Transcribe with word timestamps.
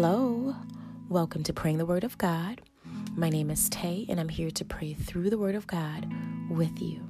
Hello, 0.00 0.54
welcome 1.08 1.42
to 1.42 1.52
Praying 1.52 1.78
the 1.78 1.84
Word 1.84 2.04
of 2.04 2.16
God. 2.18 2.62
My 3.16 3.28
name 3.28 3.50
is 3.50 3.68
Tay, 3.68 4.06
and 4.08 4.20
I'm 4.20 4.28
here 4.28 4.52
to 4.52 4.64
pray 4.64 4.92
through 4.94 5.28
the 5.28 5.38
Word 5.38 5.56
of 5.56 5.66
God 5.66 6.08
with 6.48 6.80
you. 6.80 7.02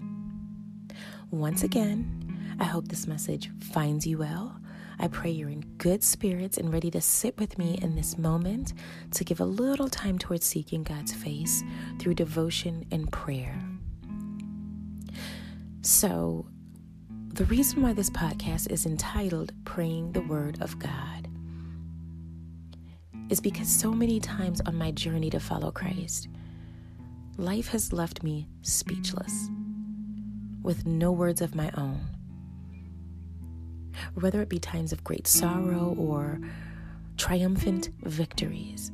Once 1.31 1.63
again, 1.63 2.57
I 2.59 2.65
hope 2.65 2.89
this 2.89 3.07
message 3.07 3.51
finds 3.61 4.07
you 4.07 4.17
well. 4.17 4.59
I 4.99 5.09
pray 5.09 5.31
you're 5.31 5.51
in 5.51 5.67
good 5.77 6.03
spirits 6.03 6.57
and 6.57 6.73
ready 6.73 6.91
to 6.93 7.01
sit 7.03 7.39
with 7.39 7.59
me 7.59 7.79
in 7.83 7.95
this 7.95 8.17
moment 8.17 8.73
to 9.11 9.23
give 9.23 9.41
a 9.41 9.45
little 9.45 9.91
time 9.91 10.19
towards 10.19 10.47
seeking 10.47 10.83
God's 10.83 11.13
face 11.13 11.63
through 11.99 12.15
devotion 12.15 12.87
and 12.91 13.13
prayer. 13.13 13.61
So, 15.83 16.47
the 17.35 17.45
reason 17.45 17.83
why 17.83 17.93
this 17.93 18.09
podcast 18.09 18.71
is 18.71 18.87
entitled 18.87 19.53
Praying 19.67 20.13
the 20.13 20.23
Word 20.23 20.63
of 20.63 20.79
God 20.79 21.28
is 23.31 23.41
because 23.41 23.69
so 23.69 23.93
many 23.93 24.21
times 24.21 24.61
on 24.63 24.75
my 24.75 24.91
journey 24.91 25.31
to 25.31 25.41
follow 25.41 25.71
Christ, 25.71 26.29
life 27.37 27.69
has 27.69 27.93
left 27.93 28.23
me 28.23 28.49
speechless, 28.63 29.49
with 30.63 30.87
no 30.87 31.13
words 31.13 31.41
of 31.41 31.55
my 31.55 31.71
own. 31.77 32.01
Whether 34.15 34.41
it 34.43 34.49
be 34.49 34.59
times 34.59 34.93
of 34.93 35.05
great 35.05 35.27
sorrow 35.27 35.95
or 35.99 36.41
triumphant 37.17 37.91
victories, 38.03 38.93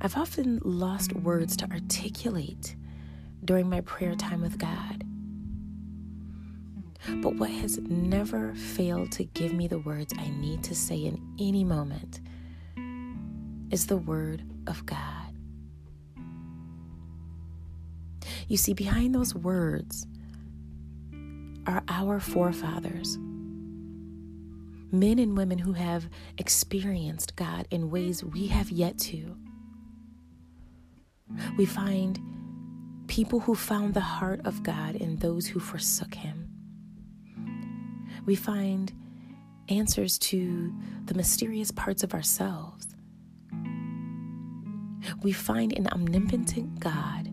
I've 0.00 0.16
often 0.16 0.60
lost 0.62 1.12
words 1.12 1.56
to 1.58 1.70
articulate 1.70 2.76
during 3.44 3.68
my 3.68 3.80
prayer 3.80 4.14
time 4.14 4.42
with 4.42 4.58
God. 4.58 5.04
But 7.22 7.36
what 7.36 7.50
has 7.50 7.78
never 7.78 8.54
failed 8.54 9.12
to 9.12 9.24
give 9.24 9.52
me 9.52 9.68
the 9.68 9.78
words 9.78 10.12
I 10.18 10.28
need 10.28 10.62
to 10.64 10.74
say 10.74 10.96
in 10.96 11.20
any 11.38 11.64
moment 11.64 12.20
is 13.76 13.88
the 13.88 13.96
Word 13.98 14.42
of 14.66 14.86
God. 14.86 15.34
You 18.48 18.56
see, 18.56 18.72
behind 18.72 19.14
those 19.14 19.34
words 19.34 20.06
are 21.66 21.82
our 21.86 22.18
forefathers, 22.18 23.18
men 24.90 25.18
and 25.18 25.36
women 25.36 25.58
who 25.58 25.74
have 25.74 26.08
experienced 26.38 27.36
God 27.36 27.68
in 27.70 27.90
ways 27.90 28.24
we 28.24 28.46
have 28.46 28.70
yet 28.70 28.96
to. 29.10 29.36
We 31.58 31.66
find 31.66 32.18
people 33.08 33.40
who 33.40 33.54
found 33.54 33.92
the 33.92 34.00
heart 34.00 34.40
of 34.46 34.62
God 34.62 34.94
in 34.94 35.16
those 35.16 35.48
who 35.48 35.60
forsook 35.60 36.14
Him. 36.14 36.48
We 38.24 38.36
find 38.36 38.90
answers 39.68 40.16
to 40.30 40.72
the 41.04 41.12
mysterious 41.12 41.70
parts 41.70 42.02
of 42.02 42.14
ourselves 42.14 42.95
we 45.22 45.32
find 45.32 45.72
an 45.72 45.88
omnipotent 45.88 46.80
God 46.80 47.30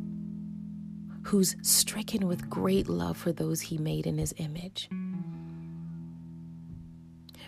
who's 1.24 1.56
stricken 1.62 2.28
with 2.28 2.50
great 2.50 2.88
love 2.88 3.18
for 3.18 3.32
those 3.32 3.62
he 3.62 3.78
made 3.78 4.06
in 4.06 4.18
his 4.18 4.34
image. 4.38 4.90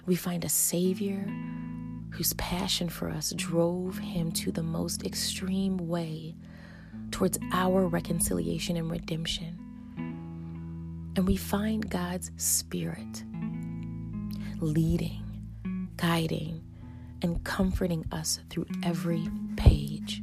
We 0.05 0.15
find 0.15 0.45
a 0.45 0.49
Savior 0.49 1.27
whose 2.11 2.33
passion 2.33 2.89
for 2.89 3.09
us 3.09 3.33
drove 3.35 3.97
him 3.97 4.31
to 4.31 4.51
the 4.51 4.63
most 4.63 5.05
extreme 5.05 5.77
way 5.77 6.35
towards 7.11 7.37
our 7.51 7.87
reconciliation 7.87 8.77
and 8.77 8.89
redemption. 8.89 9.59
And 11.15 11.27
we 11.27 11.35
find 11.35 11.89
God's 11.89 12.31
Spirit 12.37 13.23
leading, 14.59 15.23
guiding, 15.97 16.64
and 17.25 17.43
comforting 17.43 18.05
us 18.11 18.39
through 18.51 18.67
every 18.83 19.27
page. 19.57 20.21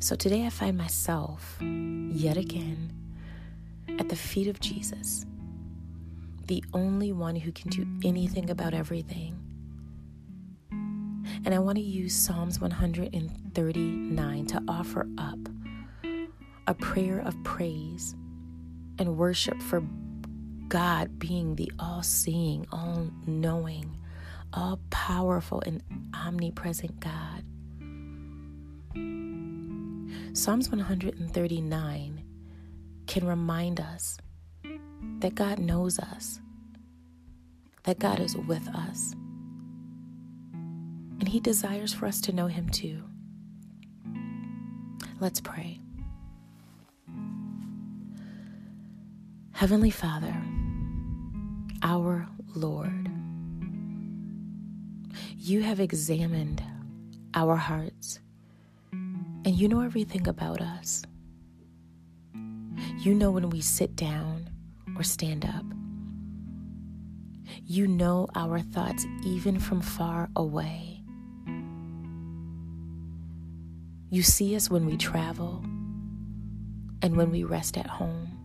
So 0.00 0.16
today 0.16 0.46
I 0.46 0.48
find 0.48 0.78
myself 0.78 1.58
yet 1.60 2.38
again 2.38 2.94
at 3.98 4.08
the 4.08 4.16
feet 4.16 4.48
of 4.48 4.58
Jesus, 4.58 5.26
the 6.46 6.64
only 6.72 7.12
one 7.12 7.36
who 7.36 7.52
can 7.52 7.68
do 7.68 7.86
anything 8.02 8.48
about 8.48 8.72
everything. 8.72 9.38
And 11.44 11.54
I 11.54 11.58
want 11.58 11.76
to 11.76 11.84
use 11.84 12.14
Psalms 12.16 12.60
139 12.60 14.46
to 14.46 14.62
offer 14.66 15.06
up 15.18 15.38
a 16.66 16.72
prayer 16.72 17.20
of 17.20 17.36
praise 17.44 18.14
and 18.98 19.18
worship 19.18 19.60
for 19.60 19.82
God 20.68 21.18
being 21.18 21.54
the 21.56 21.72
all 21.78 22.02
seeing, 22.02 22.66
all 22.70 23.10
knowing, 23.26 23.96
all 24.52 24.78
powerful, 24.90 25.62
and 25.64 25.82
omnipresent 26.14 27.00
God. 27.00 27.44
Psalms 30.36 30.68
139 30.68 32.22
can 33.06 33.26
remind 33.26 33.80
us 33.80 34.18
that 35.20 35.34
God 35.34 35.58
knows 35.58 35.98
us, 35.98 36.40
that 37.84 37.98
God 37.98 38.20
is 38.20 38.36
with 38.36 38.68
us, 38.68 39.14
and 40.52 41.26
He 41.26 41.40
desires 41.40 41.92
for 41.92 42.06
us 42.06 42.20
to 42.22 42.32
know 42.32 42.46
Him 42.46 42.68
too. 42.68 43.02
Let's 45.20 45.40
pray. 45.40 45.80
Heavenly 49.52 49.90
Father, 49.90 50.36
our 51.88 52.28
Lord, 52.54 53.08
you 55.38 55.62
have 55.62 55.80
examined 55.80 56.62
our 57.32 57.56
hearts 57.56 58.20
and 58.92 59.54
you 59.54 59.68
know 59.68 59.80
everything 59.80 60.28
about 60.28 60.60
us. 60.60 61.02
You 62.98 63.14
know 63.14 63.30
when 63.30 63.48
we 63.48 63.62
sit 63.62 63.96
down 63.96 64.50
or 64.96 65.02
stand 65.02 65.46
up. 65.46 65.64
You 67.64 67.86
know 67.86 68.28
our 68.34 68.60
thoughts 68.60 69.06
even 69.24 69.58
from 69.58 69.80
far 69.80 70.28
away. 70.36 71.02
You 74.10 74.22
see 74.22 74.54
us 74.56 74.68
when 74.68 74.84
we 74.84 74.98
travel 74.98 75.62
and 77.00 77.16
when 77.16 77.30
we 77.30 77.44
rest 77.44 77.78
at 77.78 77.86
home. 77.86 78.37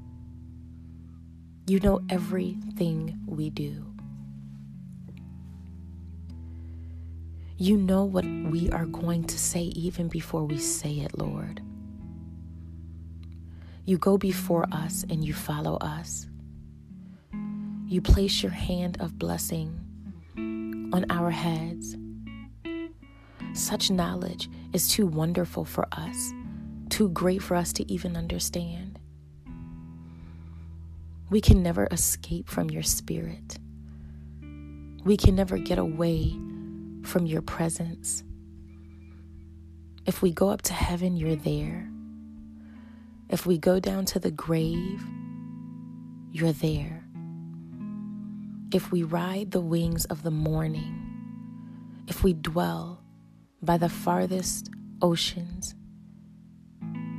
You 1.65 1.79
know 1.79 2.01
everything 2.09 3.17
we 3.25 3.49
do. 3.49 3.85
You 7.57 7.77
know 7.77 8.03
what 8.03 8.25
we 8.25 8.69
are 8.71 8.85
going 8.85 9.23
to 9.25 9.39
say 9.39 9.61
even 9.61 10.09
before 10.09 10.43
we 10.43 10.57
say 10.57 10.95
it, 10.95 11.17
Lord. 11.17 11.61
You 13.85 13.97
go 13.97 14.17
before 14.17 14.65
us 14.73 15.05
and 15.09 15.23
you 15.23 15.33
follow 15.33 15.77
us. 15.77 16.27
You 17.87 18.01
place 18.01 18.43
your 18.43 18.51
hand 18.51 18.97
of 18.99 19.17
blessing 19.17 19.79
on 20.91 21.05
our 21.09 21.31
heads. 21.31 21.95
Such 23.53 23.89
knowledge 23.89 24.49
is 24.73 24.89
too 24.89 25.07
wonderful 25.07 25.63
for 25.63 25.87
us, 25.93 26.33
too 26.89 27.07
great 27.09 27.41
for 27.41 27.55
us 27.55 27.71
to 27.73 27.89
even 27.89 28.17
understand. 28.17 28.92
We 31.33 31.41
can 31.41 31.63
never 31.63 31.87
escape 31.89 32.47
from 32.47 32.69
your 32.69 32.83
spirit. 32.83 33.57
We 35.03 35.17
can 35.17 35.33
never 35.33 35.57
get 35.57 35.79
away 35.79 36.31
from 37.01 37.25
your 37.25 37.41
presence. 37.41 38.23
If 40.05 40.21
we 40.21 40.31
go 40.31 40.49
up 40.49 40.61
to 40.61 40.73
heaven, 40.73 41.17
you're 41.17 41.35
there. 41.35 41.89
If 43.29 43.47
we 43.47 43.57
go 43.57 43.79
down 43.79 44.05
to 44.13 44.19
the 44.19 44.29
grave, 44.29 45.03
you're 46.31 46.51
there. 46.51 47.03
If 48.71 48.91
we 48.91 49.01
ride 49.01 49.49
the 49.49 49.59
wings 49.59 50.05
of 50.05 50.21
the 50.21 50.29
morning, 50.29 50.93
if 52.07 52.23
we 52.23 52.33
dwell 52.33 53.01
by 53.59 53.77
the 53.77 53.89
farthest 53.89 54.69
oceans, 55.01 55.73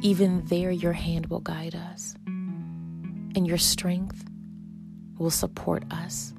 even 0.03 0.45
there 0.45 0.71
your 0.71 0.93
hand 0.93 1.27
will 1.27 1.41
guide 1.41 1.75
us, 1.75 2.15
and 3.35 3.47
your 3.47 3.59
strength 3.59 4.25
will 5.19 5.31
support 5.31 5.85
us. 5.91 6.35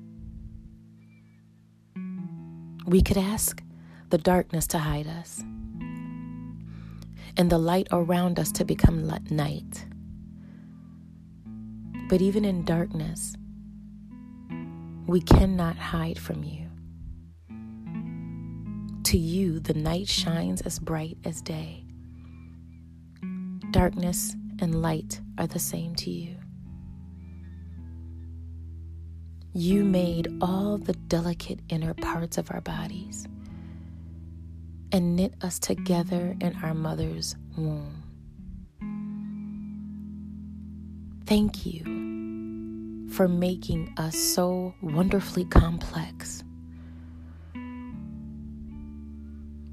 We 2.86 3.02
could 3.02 3.18
ask 3.18 3.62
the 4.10 4.18
darkness 4.18 4.68
to 4.68 4.78
hide 4.78 5.08
us 5.08 5.44
and 7.38 7.50
the 7.50 7.58
light 7.58 7.88
around 7.92 8.40
us 8.40 8.52
to 8.54 8.66
become 8.66 9.08
night. 9.30 9.86
But 12.08 12.22
even 12.22 12.46
in 12.46 12.64
darkness, 12.64 13.36
we 15.08 15.22
cannot 15.22 15.78
hide 15.78 16.20
from 16.20 16.44
you. 16.44 16.70
To 19.04 19.18
you, 19.18 19.60
the 19.60 19.74
night 19.74 20.08
shines 20.08 20.62
as 20.62 20.80
bright 20.80 21.18
as 21.26 21.42
day. 21.42 21.86
Darkness 23.72 24.36
and 24.60 24.82
light 24.82 25.22
are 25.38 25.48
the 25.48 25.60
same 25.60 25.96
to 25.96 26.10
you. 26.10 26.38
You 29.58 29.86
made 29.86 30.28
all 30.42 30.78
the 30.78 30.92
delicate 30.92 31.62
inner 31.70 31.94
parts 31.94 32.38
of 32.38 32.52
our 32.52 32.60
bodies 32.60 33.26
and 34.92 35.16
knit 35.16 35.34
us 35.42 35.60
together 35.60 36.36
in 36.42 36.58
our 36.62 36.74
mother's 36.74 37.38
womb. 37.56 38.04
Thank 41.26 41.66
you 41.66 43.08
for 43.14 43.30
making 43.30 43.94
us 43.96 44.20
so 44.20 44.76
wonderfully 44.82 45.46
complex. 45.46 46.44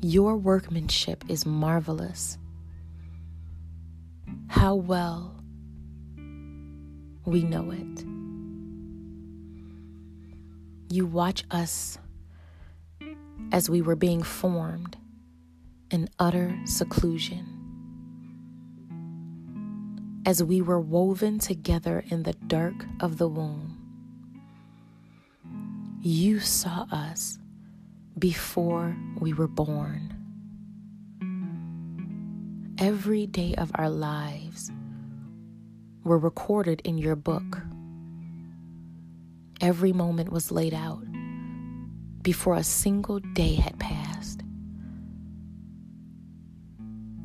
Your 0.00 0.36
workmanship 0.36 1.24
is 1.28 1.44
marvelous. 1.44 2.38
How 4.46 4.76
well 4.76 5.42
we 7.24 7.42
know 7.42 7.72
it. 7.72 8.11
You 10.92 11.06
watch 11.06 11.44
us 11.50 11.96
as 13.50 13.70
we 13.70 13.80
were 13.80 13.96
being 13.96 14.22
formed 14.22 14.98
in 15.90 16.10
utter 16.18 16.54
seclusion, 16.66 17.46
as 20.26 20.44
we 20.44 20.60
were 20.60 20.78
woven 20.78 21.38
together 21.38 22.04
in 22.10 22.24
the 22.24 22.34
dark 22.34 22.74
of 23.00 23.16
the 23.16 23.26
womb. 23.26 23.78
You 26.02 26.40
saw 26.40 26.86
us 26.92 27.38
before 28.18 28.94
we 29.18 29.32
were 29.32 29.48
born. 29.48 30.12
Every 32.76 33.26
day 33.26 33.54
of 33.56 33.70
our 33.76 33.88
lives 33.88 34.70
were 36.04 36.18
recorded 36.18 36.82
in 36.84 36.98
your 36.98 37.16
book. 37.16 37.62
Every 39.62 39.92
moment 39.92 40.32
was 40.32 40.50
laid 40.50 40.74
out 40.74 41.04
before 42.20 42.56
a 42.56 42.64
single 42.64 43.20
day 43.20 43.54
had 43.54 43.78
passed. 43.78 44.42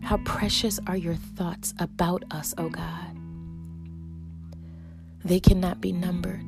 How 0.04 0.18
precious 0.18 0.80
are 0.86 0.96
your 0.96 1.16
thoughts 1.16 1.74
about 1.80 2.24
us, 2.30 2.54
O 2.60 2.66
oh 2.66 2.70
God. 2.70 3.18
They 5.26 5.40
cannot 5.40 5.82
be 5.82 5.92
numbered. 5.92 6.48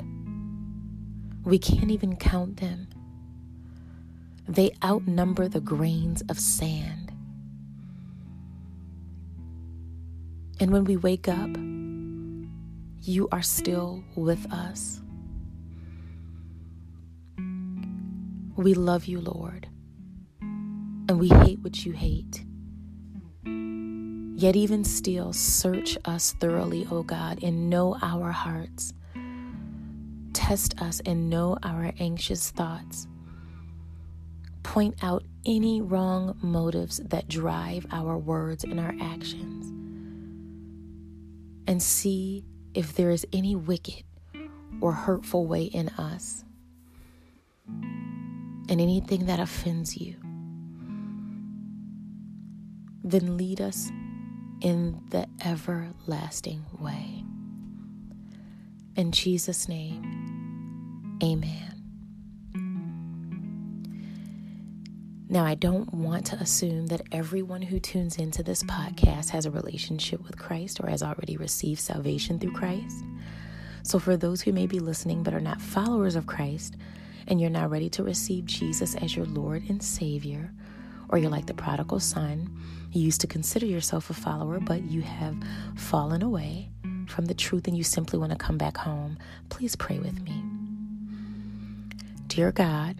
We 1.43 1.57
can't 1.57 1.89
even 1.89 2.17
count 2.17 2.57
them. 2.57 2.87
They 4.47 4.71
outnumber 4.83 5.47
the 5.47 5.59
grains 5.59 6.21
of 6.29 6.39
sand. 6.39 7.11
And 10.59 10.69
when 10.69 10.83
we 10.83 10.97
wake 10.97 11.27
up, 11.27 11.49
you 13.01 13.27
are 13.31 13.41
still 13.41 14.03
with 14.15 14.45
us. 14.53 15.01
We 18.59 18.73
love 18.73 19.05
you, 19.05 19.21
Lord, 19.21 19.69
and 20.41 21.17
we 21.17 21.29
hate 21.29 21.59
what 21.61 21.85
you 21.85 21.93
hate. 21.93 22.43
Yet, 23.45 24.57
even 24.57 24.83
still, 24.83 25.31
search 25.31 25.97
us 26.03 26.33
thoroughly, 26.41 26.85
O 26.91 27.03
God, 27.03 27.41
and 27.41 27.69
know 27.69 27.97
our 28.01 28.33
hearts. 28.33 28.91
Test 30.33 30.81
us 30.81 31.01
and 31.05 31.29
know 31.29 31.57
our 31.63 31.93
anxious 31.99 32.51
thoughts 32.51 33.07
point 34.63 35.01
out 35.01 35.23
any 35.45 35.79
wrong 35.79 36.37
motives 36.41 36.97
that 36.97 37.29
drive 37.29 37.85
our 37.93 38.17
words 38.17 38.65
and 38.65 38.77
our 38.77 38.93
actions, 38.99 39.69
and 41.65 41.81
see 41.81 42.43
if 42.73 42.93
there 42.93 43.11
is 43.11 43.25
any 43.31 43.55
wicked 43.55 44.03
or 44.81 44.91
hurtful 44.91 45.47
way 45.47 45.63
in 45.63 45.87
us, 45.97 46.43
and 48.69 48.79
anything 48.79 49.25
that 49.25 49.39
offends 49.39 49.97
you. 49.97 50.15
Then 53.03 53.35
lead 53.35 53.59
us 53.59 53.89
in 54.61 55.01
the 55.09 55.27
everlasting 55.43 56.63
way. 56.79 57.23
In 58.95 59.11
Jesus' 59.11 59.67
name, 59.67 61.17
amen. 61.23 61.65
Now, 65.31 65.45
I 65.45 65.53
don't 65.55 65.93
want 65.93 66.25
to 66.27 66.35
assume 66.37 66.87
that 66.87 67.03
everyone 67.11 67.61
who 67.61 67.79
tunes 67.79 68.17
into 68.17 68.41
this 68.41 68.63
podcast 68.63 69.29
has 69.29 69.45
a 69.45 69.51
relationship 69.51 70.23
with 70.23 70.37
Christ 70.37 70.79
or 70.83 70.89
has 70.89 71.03
already 71.03 71.37
received 71.37 71.79
salvation 71.79 72.39
through 72.39 72.53
Christ. 72.53 73.03
So, 73.83 73.99
for 73.99 74.17
those 74.17 74.41
who 74.41 74.51
may 74.51 74.65
be 74.65 74.79
listening 74.79 75.21
but 75.21 75.35
are 75.35 75.39
not 75.39 75.61
followers 75.61 76.15
of 76.15 76.25
Christ, 76.25 76.77
and 77.27 77.39
you're 77.39 77.49
now 77.49 77.67
ready 77.67 77.89
to 77.91 78.03
receive 78.03 78.45
Jesus 78.45 78.95
as 78.95 79.15
your 79.15 79.25
Lord 79.25 79.63
and 79.69 79.81
Savior, 79.81 80.51
or 81.09 81.17
you're 81.17 81.29
like 81.29 81.45
the 81.45 81.53
prodigal 81.53 81.99
son, 81.99 82.49
you 82.91 83.01
used 83.01 83.21
to 83.21 83.27
consider 83.27 83.65
yourself 83.65 84.09
a 84.09 84.13
follower, 84.13 84.59
but 84.59 84.83
you 84.83 85.01
have 85.01 85.35
fallen 85.75 86.21
away 86.23 86.69
from 87.07 87.25
the 87.25 87.33
truth 87.33 87.67
and 87.67 87.77
you 87.77 87.83
simply 87.83 88.19
want 88.19 88.31
to 88.31 88.37
come 88.37 88.57
back 88.57 88.77
home, 88.77 89.17
please 89.49 89.75
pray 89.75 89.99
with 89.99 90.21
me. 90.21 90.43
Dear 92.27 92.51
God, 92.51 92.95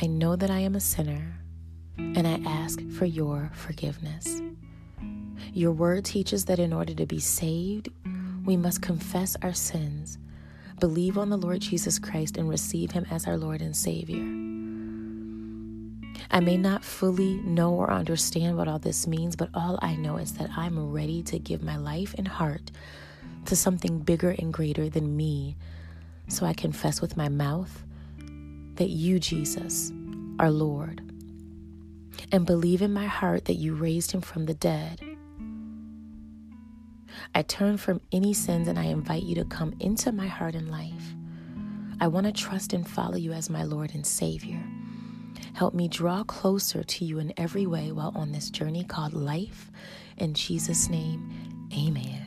I 0.00 0.06
know 0.06 0.36
that 0.36 0.50
I 0.50 0.60
am 0.60 0.74
a 0.74 0.80
sinner 0.80 1.34
and 1.98 2.26
I 2.26 2.40
ask 2.48 2.80
for 2.90 3.04
your 3.04 3.50
forgiveness. 3.54 4.40
Your 5.52 5.72
word 5.72 6.04
teaches 6.04 6.44
that 6.46 6.58
in 6.58 6.72
order 6.72 6.94
to 6.94 7.06
be 7.06 7.18
saved, 7.18 7.88
we 8.44 8.56
must 8.56 8.82
confess 8.82 9.36
our 9.42 9.52
sins, 9.52 10.18
believe 10.80 11.16
on 11.18 11.28
the 11.28 11.36
Lord 11.36 11.60
Jesus 11.60 11.98
Christ, 11.98 12.36
and 12.36 12.48
receive 12.48 12.90
him 12.90 13.06
as 13.10 13.26
our 13.26 13.36
Lord 13.36 13.60
and 13.60 13.76
Savior. 13.76 14.24
I 16.32 16.40
may 16.40 16.56
not 16.56 16.84
fully 16.84 17.34
know 17.44 17.74
or 17.74 17.90
understand 17.90 18.56
what 18.56 18.68
all 18.68 18.78
this 18.78 19.06
means, 19.06 19.36
but 19.36 19.50
all 19.52 19.78
I 19.82 19.96
know 19.96 20.16
is 20.16 20.34
that 20.34 20.50
I'm 20.56 20.92
ready 20.92 21.22
to 21.24 21.38
give 21.38 21.62
my 21.62 21.76
life 21.76 22.14
and 22.16 22.26
heart 22.26 22.70
to 23.46 23.56
something 23.56 23.98
bigger 24.00 24.34
and 24.38 24.52
greater 24.52 24.88
than 24.88 25.16
me. 25.16 25.56
So 26.28 26.46
I 26.46 26.52
confess 26.52 27.00
with 27.00 27.16
my 27.16 27.28
mouth 27.28 27.84
that 28.76 28.90
you, 28.90 29.18
Jesus, 29.18 29.92
are 30.38 30.50
Lord, 30.50 31.02
and 32.30 32.46
believe 32.46 32.80
in 32.80 32.92
my 32.92 33.06
heart 33.06 33.46
that 33.46 33.54
you 33.54 33.74
raised 33.74 34.12
him 34.12 34.20
from 34.20 34.46
the 34.46 34.54
dead. 34.54 35.00
I 37.34 37.42
turn 37.42 37.76
from 37.76 38.00
any 38.12 38.32
sins 38.34 38.68
and 38.68 38.78
I 38.78 38.84
invite 38.84 39.22
you 39.22 39.34
to 39.36 39.44
come 39.44 39.74
into 39.80 40.12
my 40.12 40.26
heart 40.26 40.54
and 40.54 40.70
life. 40.70 41.14
I 42.00 42.08
want 42.08 42.26
to 42.26 42.32
trust 42.32 42.72
and 42.72 42.88
follow 42.88 43.16
you 43.16 43.32
as 43.32 43.50
my 43.50 43.62
Lord 43.62 43.94
and 43.94 44.06
Savior. 44.06 44.62
Help 45.54 45.74
me 45.74 45.88
draw 45.88 46.24
closer 46.24 46.82
to 46.82 47.04
you 47.04 47.18
in 47.18 47.32
every 47.36 47.66
way 47.66 47.92
while 47.92 48.12
on 48.14 48.32
this 48.32 48.50
journey 48.50 48.84
called 48.84 49.12
life. 49.12 49.70
In 50.16 50.34
Jesus' 50.34 50.88
name, 50.88 51.68
amen. 51.76 52.19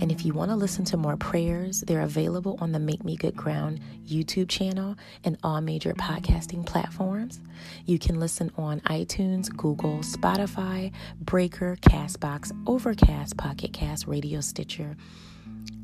And 0.00 0.10
if 0.10 0.24
you 0.24 0.32
want 0.32 0.50
to 0.50 0.56
listen 0.56 0.84
to 0.86 0.96
more 0.96 1.16
prayers, 1.16 1.82
they're 1.82 2.02
available 2.02 2.58
on 2.60 2.72
the 2.72 2.78
Make 2.78 3.04
Me 3.04 3.16
Good 3.16 3.36
Ground 3.36 3.80
YouTube 4.06 4.48
channel 4.48 4.96
and 5.24 5.38
all 5.42 5.60
major 5.60 5.92
podcasting 5.94 6.66
platforms. 6.66 7.40
You 7.84 7.98
can 7.98 8.18
listen 8.20 8.50
on 8.56 8.80
iTunes, 8.80 9.54
Google, 9.54 9.98
Spotify, 9.98 10.92
Breaker, 11.20 11.76
Castbox, 11.80 12.52
Overcast, 12.66 13.36
Pocket 13.36 13.72
Cast, 13.72 14.06
Radio 14.06 14.40
Stitcher, 14.40 14.96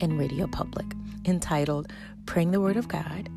and 0.00 0.18
Radio 0.18 0.46
Public, 0.46 0.86
entitled 1.24 1.92
Praying 2.26 2.50
the 2.50 2.60
Word 2.60 2.76
of 2.76 2.88
God. 2.88 3.28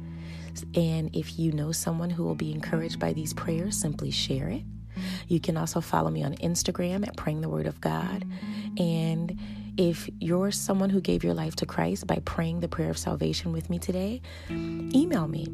And 0.76 1.16
if 1.16 1.38
you 1.38 1.52
know 1.52 1.72
someone 1.72 2.10
who 2.10 2.24
will 2.24 2.36
be 2.36 2.52
encouraged 2.52 3.00
by 3.00 3.14
these 3.14 3.34
prayers, 3.34 3.78
simply 3.78 4.12
share 4.12 4.50
it. 4.50 4.64
You 5.28 5.40
can 5.40 5.58
also 5.58 5.82
follow 5.82 6.10
me 6.10 6.24
on 6.24 6.36
Instagram 6.36 7.06
at 7.06 7.18
Praying 7.18 7.42
the 7.42 7.50
Word 7.50 7.68
of 7.68 7.82
God. 7.82 8.26
And 8.78 9.38
if 9.78 10.10
you're 10.20 10.52
someone 10.52 10.90
who 10.90 11.02
gave 11.02 11.24
your 11.24 11.34
life 11.34 11.56
to 11.58 11.66
Christ 11.66 12.08
by 12.08 12.22
praying 12.26 12.60
the 12.60 12.68
prayer 12.68 12.90
of 12.90 12.98
salvation 12.98 13.52
with 13.52 13.70
me 13.70 13.80
today, 13.80 14.22
email 14.50 15.28
me 15.28 15.48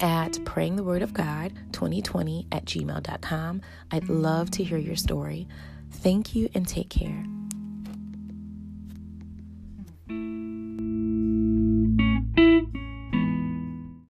at 0.00 0.32
prayingthewordofgod 0.32 1.72
2020 1.72 2.46
at 2.52 2.64
gmail.com. 2.64 3.62
I'd 3.90 4.08
love 4.08 4.50
to 4.52 4.64
hear 4.64 4.78
your 4.78 4.96
story. 4.96 5.46
Thank 5.90 6.34
you 6.34 6.48
and 6.54 6.66
take 6.66 6.88
care. 6.88 7.24